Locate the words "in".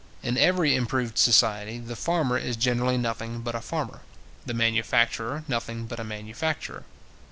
0.23-0.35